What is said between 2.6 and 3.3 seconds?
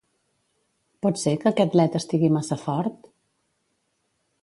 fort?